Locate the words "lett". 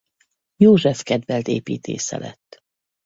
2.17-2.63